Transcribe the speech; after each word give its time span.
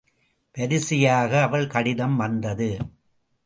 வரிசையாக 0.57 1.41
அவள் 1.41 1.67
கடிதம் 1.67 2.15
வந்தது. 2.15 2.77